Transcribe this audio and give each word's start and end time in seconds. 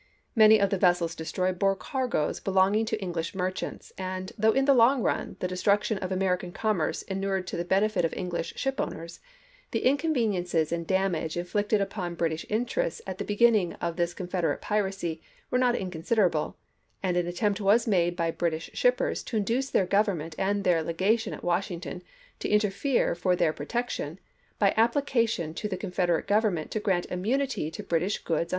Many 0.35 0.59
of 0.59 0.71
the 0.71 0.79
vessels 0.79 1.13
destroyed 1.13 1.59
bore 1.59 1.75
cargoes 1.75 2.39
belonging 2.39 2.85
to 2.87 2.99
English 2.99 3.35
merchants, 3.35 3.93
and 3.99 4.31
though, 4.35 4.51
in 4.51 4.65
the 4.65 4.73
long 4.73 5.03
run, 5.03 5.35
the 5.41 5.47
destruction 5.47 5.99
of 5.99 6.11
American 6.11 6.51
commerce 6.51 7.03
inured 7.03 7.45
to 7.45 7.55
the 7.55 7.63
benefit 7.63 8.03
of 8.03 8.11
English 8.15 8.53
shipowners, 8.55 9.19
the 9.69 9.85
inconveniences 9.85 10.71
and 10.71 10.87
damage 10.87 11.37
inflicted 11.37 11.81
upon 11.81 12.15
British 12.15 12.47
interests 12.49 13.03
at 13.05 13.19
the 13.19 13.23
beginning 13.23 13.73
of 13.73 13.95
this 13.95 14.15
Confederate 14.15 14.59
piracy 14.59 15.21
were 15.51 15.59
not 15.59 15.75
inconsiderable, 15.75 16.57
and 17.03 17.15
an 17.15 17.27
attempt 17.27 17.61
was 17.61 17.85
made 17.85 18.15
by 18.15 18.31
Brit 18.31 18.55
ish 18.55 18.71
shippers 18.73 19.21
to 19.25 19.37
induce 19.37 19.69
their 19.69 19.85
Government 19.85 20.33
and 20.39 20.63
their 20.63 20.81
legation 20.81 21.31
at 21.31 21.43
Washington 21.43 22.01
to 22.39 22.49
interfere 22.49 23.13
for 23.13 23.35
their 23.35 23.53
pro 23.53 23.67
tection 23.67 24.17
by 24.57 24.73
application 24.75 25.53
to 25.53 25.67
the 25.67 25.77
Confederate 25.77 26.25
Gov 26.25 26.41
DIPLOMACY 26.41 26.41
OF 26.41 26.45
1862' 26.49 26.49
57 26.49 26.51
ernment 26.57 26.69
to 26.71 26.79
grant 26.79 27.05
immunity 27.11 27.69
to 27.69 27.83
British 27.83 28.17
goods 28.23 28.39
on 28.41 28.47
chap. 28.47 28.49